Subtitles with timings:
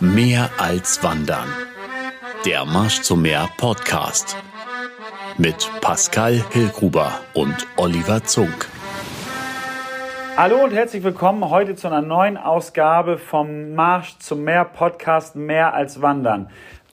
[0.00, 1.48] Mehr als Wandern.
[2.44, 4.36] Der Marsch zum Meer Podcast.
[5.38, 8.68] Mit Pascal Hillgruber und Oliver Zunk.
[10.36, 15.72] Hallo und herzlich willkommen heute zu einer neuen Ausgabe vom Marsch zum Meer Podcast Mehr
[15.72, 16.50] als Wandern.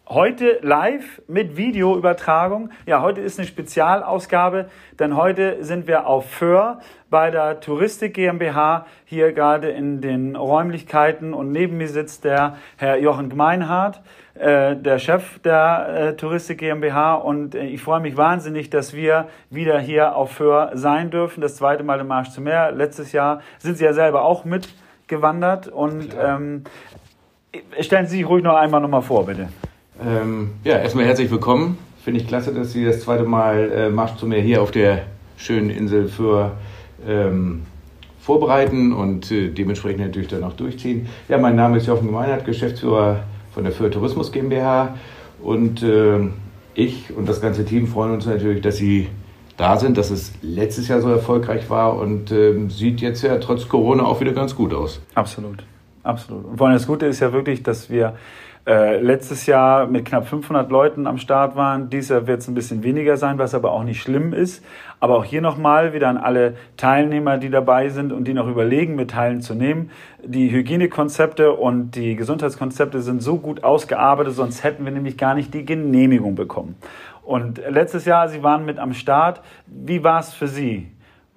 [0.09, 2.71] Heute live mit Videoübertragung.
[2.85, 6.79] Ja, heute ist eine Spezialausgabe, denn heute sind wir auf Föhr
[7.09, 12.97] bei der Touristik GmbH hier gerade in den Räumlichkeiten und neben mir sitzt der Herr
[12.97, 14.01] Jochen Gemeinhardt,
[14.33, 19.29] äh, der Chef der äh, Touristik GmbH und äh, ich freue mich wahnsinnig, dass wir
[19.49, 21.39] wieder hier auf Föhr sein dürfen.
[21.39, 22.73] Das zweite Mal im Marsch zum Meer.
[22.73, 26.65] Letztes Jahr sind Sie ja selber auch mitgewandert und ähm,
[27.79, 29.47] stellen Sie sich ruhig noch einmal nochmal vor, bitte.
[30.01, 31.77] Ähm, ja, erstmal herzlich willkommen.
[32.03, 35.03] Finde ich klasse, dass Sie das zweite Mal äh, Marsch zu mir hier auf der
[35.37, 36.53] schönen Insel für
[37.07, 37.63] ähm,
[38.19, 41.07] vorbereiten und äh, dementsprechend natürlich dann auch durchziehen.
[41.29, 44.95] Ja, mein Name ist Jochen Gemeinert, Geschäftsführer von der Für Tourismus GmbH
[45.41, 46.19] und äh,
[46.73, 49.09] ich und das ganze Team freuen uns natürlich, dass Sie
[49.57, 53.69] da sind, dass es letztes Jahr so erfolgreich war und ähm, sieht jetzt ja trotz
[53.69, 54.99] Corona auch wieder ganz gut aus.
[55.13, 55.63] Absolut,
[56.01, 56.45] absolut.
[56.45, 58.15] Und vor allem das Gute ist ja wirklich, dass wir
[58.65, 61.89] äh, letztes Jahr mit knapp 500 Leuten am Start waren.
[61.89, 64.63] Dieses Jahr wird es ein bisschen weniger sein, was aber auch nicht schlimm ist.
[65.01, 68.95] Aber auch hier nochmal wieder an alle Teilnehmer, die dabei sind und die noch überlegen,
[68.95, 69.91] mit teilzunehmen.
[70.23, 75.53] Die Hygienekonzepte und die Gesundheitskonzepte sind so gut ausgearbeitet, sonst hätten wir nämlich gar nicht
[75.53, 76.75] die Genehmigung bekommen.
[77.21, 79.41] Und letztes Jahr, Sie waren mit am Start.
[79.65, 80.87] Wie war es für Sie?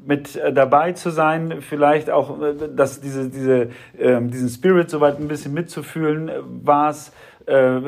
[0.06, 3.68] Mit äh, dabei zu sein, vielleicht auch äh, dass diese, diese,
[3.98, 6.30] äh, diesen Spirit soweit ein bisschen mitzufühlen,
[6.62, 7.12] war es
[7.46, 7.80] äh,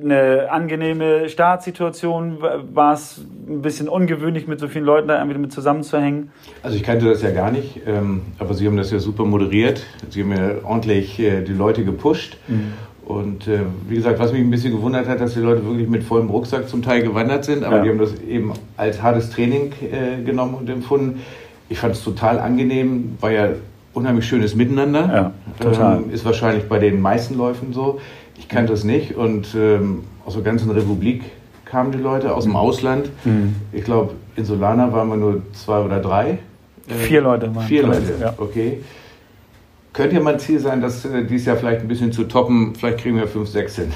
[0.00, 5.52] eine angenehme Startsituation, war es ein bisschen ungewöhnlich, mit so vielen Leuten da irgendwie mit
[5.52, 6.30] zusammenzuhängen?
[6.62, 9.84] Also ich kannte das ja gar nicht, ähm, aber Sie haben das ja super moderiert.
[10.10, 12.36] Sie haben ja ordentlich die Leute gepusht.
[12.46, 12.74] Mhm.
[13.04, 16.04] Und äh, wie gesagt, was mich ein bisschen gewundert hat, dass die Leute wirklich mit
[16.04, 17.82] vollem Rucksack zum Teil gewandert sind, aber ja.
[17.82, 21.20] die haben das eben als hartes Training äh, genommen und empfunden.
[21.68, 23.48] Ich fand es total angenehm, war ja
[23.92, 25.10] unheimlich schönes Miteinander.
[25.12, 25.98] Ja, total.
[25.98, 28.00] Ähm, ist wahrscheinlich bei den meisten Läufen so.
[28.38, 31.22] Ich kannte es nicht und ähm, aus der ganzen Republik
[31.64, 32.56] kamen die Leute, aus dem mhm.
[32.56, 33.10] Ausland.
[33.24, 33.56] Mhm.
[33.72, 36.38] Ich glaube, in Solana waren wir nur zwei oder drei.
[36.86, 38.34] Vier Leute waren Vier Leute, ja.
[38.38, 38.78] okay.
[39.92, 42.74] Könnte ja mal ein Ziel sein, das äh, dieses Jahr vielleicht ein bisschen zu toppen.
[42.74, 43.92] Vielleicht kriegen wir fünf, sechs hin.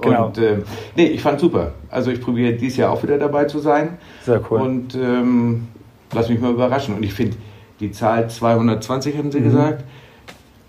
[0.00, 0.26] Genau.
[0.26, 0.58] Und äh,
[0.96, 1.72] nee, ich fand super.
[1.90, 3.98] Also ich probiere dieses Jahr auch wieder dabei zu sein.
[4.24, 4.60] Sehr cool.
[4.60, 5.68] Und ähm,
[6.12, 6.94] lass mich mal überraschen.
[6.94, 7.36] Und ich finde
[7.80, 9.44] die Zahl 220, haben Sie mhm.
[9.44, 9.84] gesagt,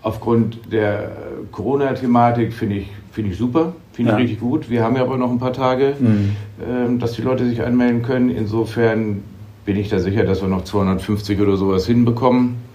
[0.02, 1.12] aufgrund der
[1.52, 4.18] Corona-Thematik finde ich, find ich super, finde ja.
[4.18, 4.68] ich richtig gut.
[4.70, 6.36] Wir haben ja aber noch ein paar Tage, mhm.
[6.68, 8.30] ähm, dass die Leute sich anmelden können.
[8.30, 9.22] Insofern
[9.64, 12.65] bin ich da sicher, dass wir noch 250 oder sowas hinbekommen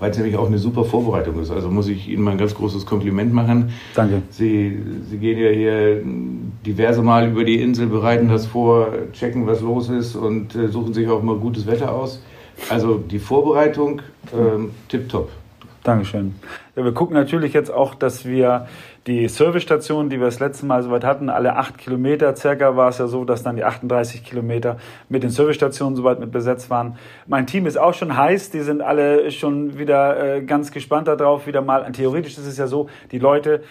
[0.00, 1.50] weil es nämlich auch eine super Vorbereitung ist.
[1.50, 3.72] Also muss ich Ihnen mal ein ganz großes Kompliment machen.
[3.94, 4.22] Danke.
[4.30, 6.02] Sie, Sie gehen ja hier
[6.66, 10.94] diverse Mal über die Insel, bereiten das vor, checken, was los ist und äh, suchen
[10.94, 12.22] sich auch mal gutes Wetter aus.
[12.68, 14.02] Also die Vorbereitung
[14.36, 15.30] ähm, tipptopp.
[15.82, 16.34] Dankeschön.
[16.76, 18.66] Ja, wir gucken natürlich jetzt auch, dass wir
[19.06, 22.98] die Servicestationen, die wir das letzte Mal soweit hatten, alle acht Kilometer circa war es
[22.98, 24.76] ja so, dass dann die 38 Kilometer
[25.08, 26.98] mit den Servicestationen soweit mit besetzt waren.
[27.26, 31.46] Mein Team ist auch schon heiß, die sind alle schon wieder äh, ganz gespannt darauf,
[31.46, 31.90] wieder mal.
[31.92, 33.62] Theoretisch ist es ja so, die Leute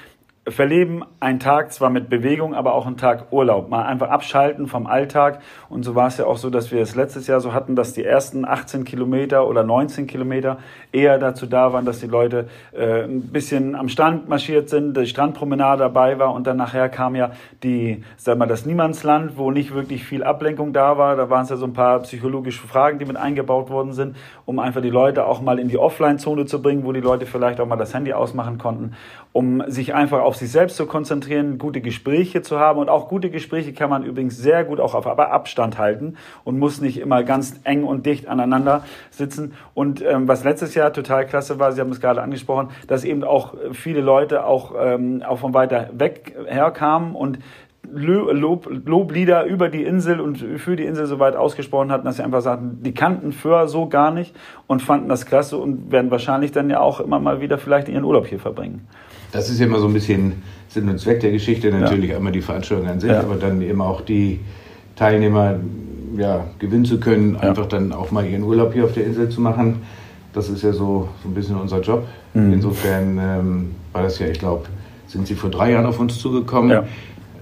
[0.47, 3.69] verleben einen Tag zwar mit Bewegung, aber auch einen Tag Urlaub.
[3.69, 5.41] Mal einfach abschalten vom Alltag.
[5.69, 7.93] Und so war es ja auch so, dass wir es letztes Jahr so hatten, dass
[7.93, 10.57] die ersten 18 Kilometer oder 19 Kilometer
[10.91, 15.05] eher dazu da waren, dass die Leute äh, ein bisschen am Strand marschiert sind, die
[15.05, 17.31] Strandpromenade dabei war und dann nachher kam ja
[17.63, 21.15] die, sag mal, das Niemandsland, wo nicht wirklich viel Ablenkung da war.
[21.15, 24.59] Da waren es ja so ein paar psychologische Fragen, die mit eingebaut worden sind, um
[24.59, 27.67] einfach die Leute auch mal in die Offline-Zone zu bringen, wo die Leute vielleicht auch
[27.67, 28.93] mal das Handy ausmachen konnten,
[29.33, 32.77] um sich einfach auf sich selbst zu konzentrieren, gute Gespräche zu haben.
[32.77, 36.81] Und auch gute Gespräche kann man übrigens sehr gut auch auf Abstand halten und muss
[36.81, 39.55] nicht immer ganz eng und dicht aneinander sitzen.
[39.73, 43.23] Und ähm, was letztes Jahr total klasse war, Sie haben es gerade angesprochen, dass eben
[43.23, 47.39] auch viele Leute auch, ähm, auch von weiter weg herkamen und
[47.93, 52.23] Lob, Loblieder über die Insel und für die Insel so weit ausgesprochen hatten, dass sie
[52.23, 54.35] einfach sagten, die kannten Föhr so gar nicht
[54.67, 58.03] und fanden das klasse und werden wahrscheinlich dann ja auch immer mal wieder vielleicht ihren
[58.03, 58.87] Urlaub hier verbringen.
[59.31, 62.17] Das ist ja immer so ein bisschen Sinn und Zweck der Geschichte, natürlich ja.
[62.17, 63.19] einmal die Veranstaltung an sich, ja.
[63.19, 64.39] aber dann eben auch die
[64.95, 65.59] Teilnehmer
[66.17, 67.49] ja, gewinnen zu können, ja.
[67.49, 69.81] einfach dann auch mal ihren Urlaub hier auf der Insel zu machen.
[70.33, 72.05] Das ist ja so, so ein bisschen unser Job.
[72.33, 72.53] Mhm.
[72.53, 74.65] Insofern ähm, war das ja, ich glaube,
[75.07, 76.83] sind Sie vor drei Jahren auf uns zugekommen ja.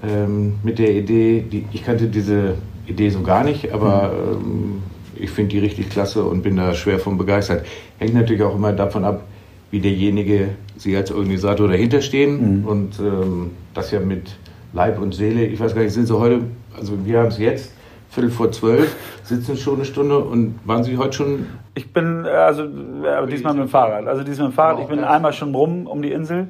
[0.03, 1.41] Ähm, mit der Idee.
[1.41, 2.55] Die, ich kannte diese
[2.88, 4.45] Idee so gar nicht, aber mhm.
[4.45, 4.83] ähm,
[5.15, 7.65] ich finde die richtig klasse und bin da schwer von begeistert.
[7.97, 9.23] Hängt natürlich auch immer davon ab,
[9.71, 12.65] wie derjenige, Sie als Organisator dahinter stehen mhm.
[12.67, 14.38] und ähm, das ja mit
[14.73, 15.45] Leib und Seele.
[15.45, 16.41] Ich weiß gar nicht, sind Sie heute,
[16.77, 17.73] also wir haben es jetzt,
[18.09, 21.47] Viertel vor zwölf, sitzen schon eine Stunde und waren Sie heute schon?
[21.75, 24.07] Ich bin, also äh, diesmal mit dem Fahrrad.
[24.07, 24.81] Also diesmal mit dem Fahrrad.
[24.81, 26.47] Ich bin einmal schon rum um die Insel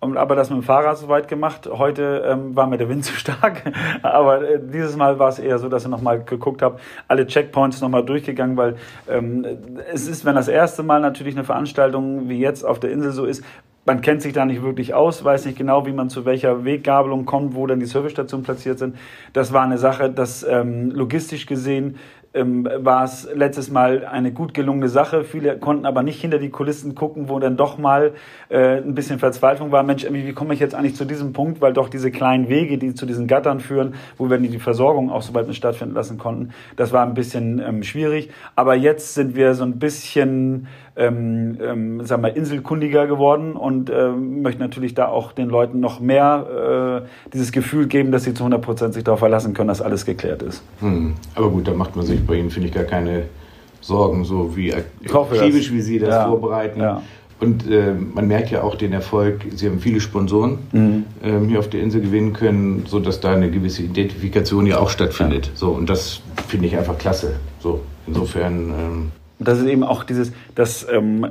[0.00, 1.68] aber das mit dem Fahrrad soweit gemacht.
[1.70, 3.62] Heute ähm, war mir der Wind zu stark,
[4.02, 6.78] aber äh, dieses Mal war es eher so, dass ich nochmal geguckt habe,
[7.08, 8.76] alle Checkpoints nochmal durchgegangen, weil
[9.08, 9.46] ähm,
[9.92, 13.24] es ist, wenn das erste Mal natürlich eine Veranstaltung wie jetzt auf der Insel so
[13.24, 13.42] ist,
[13.86, 17.24] man kennt sich da nicht wirklich aus, weiß nicht genau, wie man zu welcher Weggabelung
[17.24, 18.96] kommt, wo dann die Servicestationen platziert sind.
[19.32, 21.96] Das war eine Sache, dass ähm, logistisch gesehen
[22.36, 25.24] ähm, war es letztes Mal eine gut gelungene Sache.
[25.24, 28.12] Viele konnten aber nicht hinter die Kulissen gucken, wo dann doch mal
[28.48, 29.82] äh, ein bisschen Verzweiflung war.
[29.82, 31.60] Mensch, wie komme ich jetzt eigentlich zu diesem Punkt?
[31.60, 35.22] Weil doch diese kleinen Wege, die zu diesen Gattern führen, wo wir die Versorgung auch
[35.22, 38.30] so bald mit stattfinden lassen konnten, das war ein bisschen ähm, schwierig.
[38.54, 44.42] Aber jetzt sind wir so ein bisschen ähm, ähm, sagen wir, inselkundiger geworden und ähm,
[44.42, 48.42] möchten natürlich da auch den Leuten noch mehr äh, dieses Gefühl geben, dass sie zu
[48.42, 50.62] 100 Prozent sich darauf verlassen können, dass alles geklärt ist.
[50.80, 51.14] Hm.
[51.34, 53.24] Aber gut, da macht man sich bei Ihnen, finde ich, gar keine
[53.80, 56.28] Sorgen, so wie akribisch, wie Sie das ja.
[56.28, 56.80] vorbereiten.
[56.80, 57.02] Ja.
[57.38, 61.04] Und äh, man merkt ja auch den Erfolg, Sie haben viele Sponsoren mhm.
[61.22, 65.46] ähm, hier auf der Insel gewinnen können, sodass da eine gewisse Identifikation ja auch stattfindet.
[65.46, 65.52] Ja.
[65.54, 67.34] So, und das finde ich einfach klasse.
[67.60, 68.70] So, insofern.
[68.70, 71.26] Ähm, das ist eben auch dieses, dass ähm,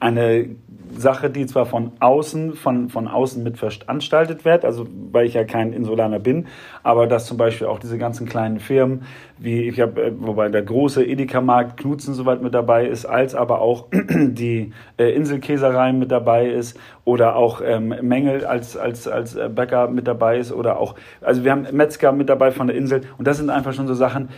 [0.00, 0.48] eine
[0.96, 5.44] Sache, die zwar von außen, von, von außen mit veranstaltet wird, also weil ich ja
[5.44, 6.46] kein Insulaner bin,
[6.82, 9.02] aber dass zum Beispiel auch diese ganzen kleinen Firmen,
[9.38, 13.60] wie ich habe, äh, wobei der große Edeka-Markt Knutzen soweit mit dabei ist, als aber
[13.60, 19.48] auch die äh, Inselkäserei mit dabei ist oder auch ähm, Mengel als, als, als äh,
[19.48, 23.02] Bäcker mit dabei ist oder auch, also wir haben Metzger mit dabei von der Insel
[23.18, 24.30] und das sind einfach schon so Sachen,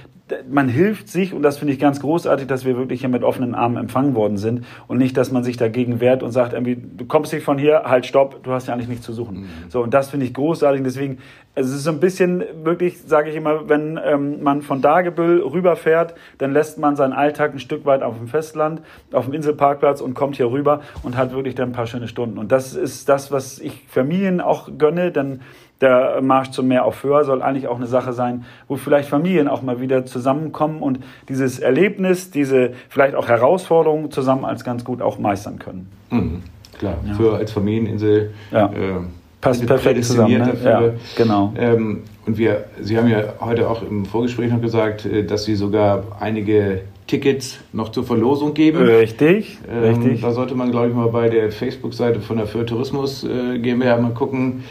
[0.50, 3.54] man hilft sich und das finde ich ganz großartig, dass wir wirklich hier mit offenen
[3.54, 7.06] Armen empfangen worden sind und nicht, dass man sich dagegen wehrt und sagt irgendwie, du
[7.06, 9.40] kommst nicht von hier, halt stopp, du hast ja eigentlich nichts zu suchen.
[9.40, 9.46] Mhm.
[9.68, 11.18] So und das finde ich großartig, deswegen
[11.58, 15.42] also es ist so ein bisschen wirklich, sage ich immer, wenn ähm, man von Dagebüll
[15.42, 18.80] rüberfährt, dann lässt man seinen Alltag ein Stück weit auf dem Festland,
[19.12, 22.38] auf dem Inselparkplatz und kommt hier rüber und hat wirklich dann ein paar schöne Stunden.
[22.38, 25.40] Und das ist das, was ich Familien auch gönne, denn
[25.82, 29.46] der Marsch zum Meer auf Höher soll eigentlich auch eine Sache sein, wo vielleicht Familien
[29.46, 35.02] auch mal wieder zusammenkommen und dieses Erlebnis, diese vielleicht auch Herausforderungen zusammen als ganz gut
[35.02, 35.90] auch meistern können.
[36.08, 36.42] Mhm,
[36.78, 37.12] klar, ja.
[37.12, 38.32] für als Familieninsel.
[38.50, 38.72] Ja.
[38.72, 39.02] Äh,
[39.40, 40.38] Passt perfekt zusammen.
[40.38, 40.46] Ne?
[40.46, 40.68] Dafür.
[40.68, 41.52] Ja, genau.
[41.56, 45.54] Ähm, und wir, Sie haben ja heute auch im Vorgespräch noch gesagt, äh, dass Sie
[45.54, 48.82] sogar einige Tickets noch zur Verlosung geben.
[48.82, 50.20] Richtig, ähm, richtig.
[50.20, 53.96] Da sollte man, glaube ich, mal bei der Facebook-Seite von der Für Tourismus äh, GmbH
[53.98, 54.64] mal gucken.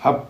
[0.00, 0.28] Ab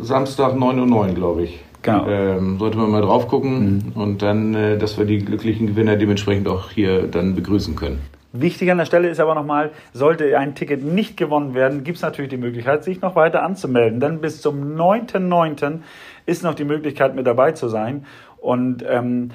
[0.00, 1.60] Samstag 9.09 Uhr, glaube ich.
[1.82, 2.06] Genau.
[2.08, 4.00] Ähm, sollte man mal drauf gucken mhm.
[4.00, 8.00] und dann, äh, dass wir die glücklichen Gewinner dementsprechend auch hier dann begrüßen können.
[8.40, 12.02] Wichtig an der Stelle ist aber nochmal, sollte ein Ticket nicht gewonnen werden, gibt es
[12.02, 14.00] natürlich die Möglichkeit, sich noch weiter anzumelden.
[14.00, 15.80] Denn bis zum 9.9.
[16.26, 18.06] ist noch die Möglichkeit, mit dabei zu sein.
[18.38, 19.30] Und ähm,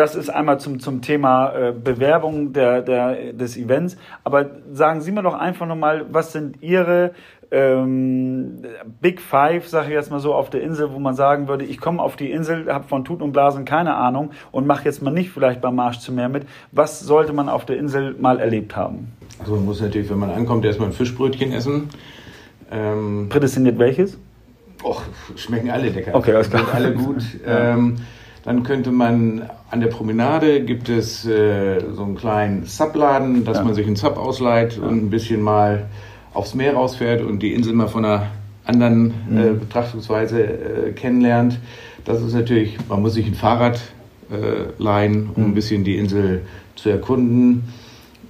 [0.00, 3.98] das ist einmal zum, zum Thema äh, Bewerbung der, der, des Events.
[4.24, 7.10] Aber sagen Sie mir doch einfach nochmal, was sind Ihre
[7.50, 8.62] ähm,
[9.02, 11.78] Big Five, sage ich jetzt mal so, auf der Insel, wo man sagen würde, ich
[11.78, 15.10] komme auf die Insel, habe von Tut und Blasen keine Ahnung und mache jetzt mal
[15.10, 16.46] nicht vielleicht beim Marsch zum Meer mit.
[16.72, 19.12] Was sollte man auf der Insel mal erlebt haben?
[19.38, 21.90] Also man muss natürlich, wenn man ankommt, erstmal ein Fischbrötchen essen.
[22.72, 24.18] Ähm, Prädestiniert welches?
[24.82, 25.02] Och,
[25.36, 26.14] schmecken alle lecker.
[26.14, 26.62] Okay, alles klar.
[26.72, 27.22] Alle gut.
[27.44, 27.74] ja.
[27.74, 27.96] ähm,
[28.42, 33.64] dann könnte man an der Promenade gibt es äh, so einen kleinen Subladen, dass ja.
[33.64, 34.82] man sich einen Sub ausleiht ja.
[34.82, 35.86] und ein bisschen mal
[36.32, 38.28] aufs Meer rausfährt und die Insel mal von einer
[38.64, 39.60] anderen äh, mhm.
[39.60, 41.58] Betrachtungsweise äh, kennenlernt.
[42.04, 43.80] Das ist natürlich, man muss sich ein Fahrrad
[44.30, 45.48] äh, leihen, um mhm.
[45.50, 46.42] ein bisschen die Insel
[46.76, 47.64] zu erkunden.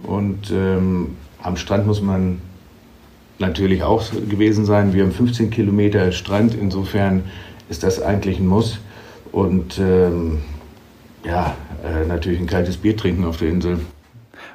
[0.03, 2.41] Und ähm, am Strand muss man
[3.39, 4.93] natürlich auch gewesen sein.
[4.93, 7.25] Wir haben 15 Kilometer Strand, insofern
[7.69, 8.81] ist das eigentlich ein Muss.
[9.33, 10.39] Und ähm,
[11.25, 13.81] ja, äh, natürlich ein kaltes Bier trinken auf der Insel.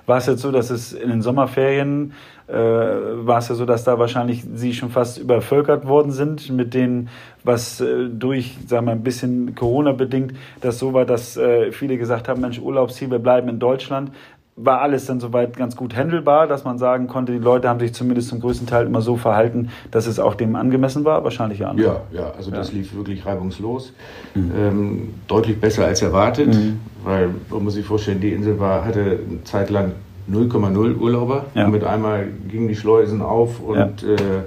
[0.06, 2.14] War es jetzt so, dass es in den Sommerferien
[2.48, 6.76] äh, war es ja so, dass da wahrscheinlich sie schon fast übervölkert worden sind mit
[6.76, 7.10] denen,
[7.44, 11.98] was äh, durch, sagen wir, ein bisschen Corona bedingt, das so war, dass äh, viele
[11.98, 14.12] gesagt haben, Mensch, Urlaubsziel, wir bleiben in Deutschland.
[14.58, 17.94] War alles dann soweit ganz gut handelbar, dass man sagen konnte, die Leute haben sich
[17.94, 21.26] zumindest zum größten Teil immer so verhalten, dass es auch dem angemessen war?
[21.26, 21.74] Wahrscheinlich ja.
[21.76, 22.58] Ja, ja, also ja.
[22.58, 23.92] das lief wirklich reibungslos.
[24.34, 24.52] Mhm.
[24.58, 26.80] Ähm, deutlich besser als erwartet, mhm.
[27.04, 29.92] weil man muss sich vorstellen, die Insel war, hatte eine Zeit lang
[30.32, 31.48] 0,0 Urlauber.
[31.54, 31.66] Ja.
[31.66, 34.14] Und mit einmal gingen die Schleusen auf und ja.
[34.14, 34.44] Äh,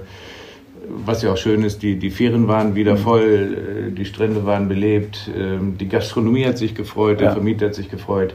[1.05, 2.97] was ja auch schön ist, die, die Fähren waren wieder mhm.
[2.97, 7.75] voll, äh, die Strände waren belebt, äh, die Gastronomie hat sich gefreut, der Vermieter hat
[7.75, 8.33] sich gefreut.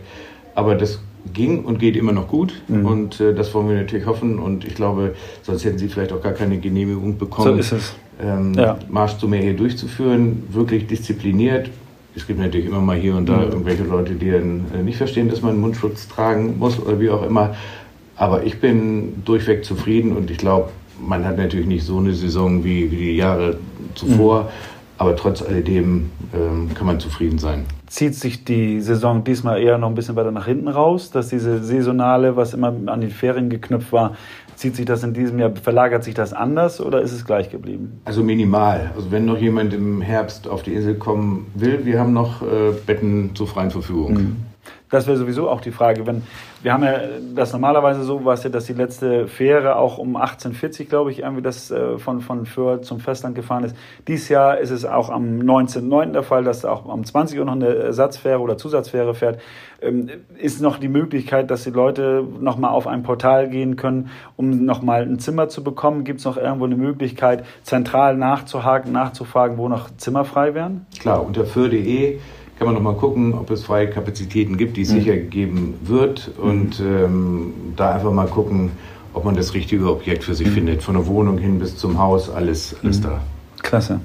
[0.55, 1.01] Aber das
[1.33, 2.55] ging und geht immer noch gut.
[2.69, 2.87] Mhm.
[2.87, 4.39] Und äh, das wollen wir natürlich hoffen.
[4.39, 7.77] Und ich glaube, sonst hätten Sie vielleicht auch gar keine Genehmigung bekommen, so
[8.23, 8.79] ähm, ja.
[8.89, 10.45] Marsch zu mehr hier durchzuführen.
[10.51, 11.71] Wirklich diszipliniert.
[12.17, 13.45] Es gibt natürlich immer mal hier und da mhm.
[13.45, 17.25] irgendwelche Leute, die dann äh, nicht verstehen, dass man Mundschutz tragen muss oder wie auch
[17.25, 17.55] immer.
[18.17, 20.71] Aber ich bin durchweg zufrieden und ich glaube,
[21.05, 23.59] man hat natürlich nicht so eine Saison wie, wie die Jahre
[23.97, 24.43] zuvor.
[24.43, 24.49] Mhm.
[24.97, 29.89] Aber trotz alledem ähm, kann man zufrieden sein zieht sich die Saison diesmal eher noch
[29.89, 33.93] ein bisschen weiter nach hinten raus, dass diese saisonale, was immer an die Ferien geknüpft
[33.93, 34.17] war,
[34.57, 38.01] zieht sich das in diesem Jahr, verlagert sich das anders oder ist es gleich geblieben?
[38.05, 38.91] Also minimal.
[38.97, 42.73] Also wenn noch jemand im Herbst auf die Insel kommen will, wir haben noch äh,
[42.85, 44.15] Betten zur freien Verfügung.
[44.15, 44.37] Mhm.
[44.95, 46.07] Das wäre sowieso auch die Frage.
[46.07, 46.23] Wenn,
[46.63, 47.01] wir haben ja
[47.35, 51.43] das normalerweise so, was ja, dass die letzte Fähre auch um 1840, glaube ich, irgendwie
[51.43, 53.75] das äh, von, von Föhr zum Festland gefahren ist.
[54.07, 56.13] Dieses Jahr ist es auch am 19.09.
[56.13, 59.41] der Fall, dass auch am 20 Uhr noch eine Ersatzfähre oder Zusatzfähre fährt.
[59.83, 60.09] Ähm,
[60.39, 65.03] ist noch die Möglichkeit, dass die Leute nochmal auf ein Portal gehen können, um nochmal
[65.03, 66.05] ein Zimmer zu bekommen?
[66.05, 70.87] Gibt es noch irgendwo eine Möglichkeit, zentral nachzuhaken, nachzufragen, wo noch Zimmer frei wären?
[71.01, 72.21] Klar, unter föhr.de
[72.59, 75.01] kann man noch mal gucken, ob es freie Kapazitäten gibt, die es mhm.
[75.01, 76.31] sicher geben wird.
[76.39, 78.73] Und ähm, da einfach mal gucken,
[79.13, 80.53] ob man das richtige Objekt für sich mhm.
[80.53, 80.83] findet.
[80.83, 83.05] Von der Wohnung hin bis zum Haus, alles, alles mhm.
[83.05, 83.21] da.
[83.63, 84.01] Klasse.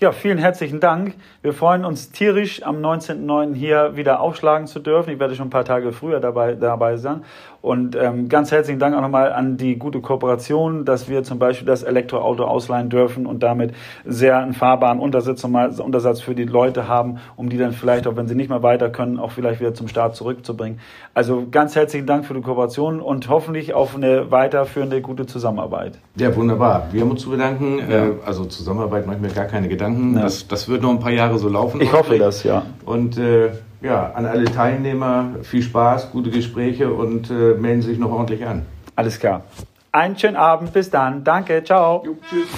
[0.00, 1.14] Ja, vielen herzlichen Dank.
[1.42, 3.54] Wir freuen uns tierisch, am 19.09.
[3.54, 5.10] hier wieder aufschlagen zu dürfen.
[5.10, 7.24] Ich werde schon ein paar Tage früher dabei, dabei sein.
[7.60, 11.66] Und ähm, ganz herzlichen Dank auch nochmal an die gute Kooperation, dass wir zum Beispiel
[11.66, 13.74] das Elektroauto ausleihen dürfen und damit
[14.04, 18.28] sehr einen fahrbaren Untersatz, Untersatz für die Leute haben, um die dann vielleicht, auch wenn
[18.28, 20.78] sie nicht mehr weiter können, auch vielleicht wieder zum Start zurückzubringen.
[21.14, 25.98] Also ganz herzlichen Dank für die Kooperation und hoffentlich auf eine weiterführende gute Zusammenarbeit.
[26.16, 26.88] Ja, wunderbar.
[26.92, 27.78] Wir haben uns zu bedanken.
[27.78, 28.06] Ja.
[28.06, 30.14] Äh, also Zusammenarbeit machen wir gar keine Gedanken.
[30.14, 30.22] Ja.
[30.22, 31.80] Das, das wird noch ein paar Jahre so laufen.
[31.80, 32.62] Ich hoffe das, ja.
[32.84, 38.10] Und äh, ja, an alle Teilnehmer viel Spaß, gute Gespräche und äh, melden sich noch
[38.10, 38.66] ordentlich an.
[38.96, 39.42] Alles klar.
[39.92, 41.24] Einen schönen Abend, bis dann.
[41.24, 42.02] Danke, ciao.
[42.04, 42.48] Jo, tschüss.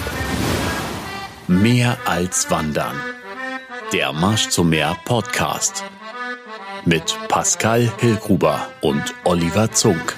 [1.47, 2.95] Mehr als Wandern.
[3.93, 5.83] Der Marsch zum Meer Podcast.
[6.85, 10.15] Mit Pascal Hillgruber und Oliver Zunk.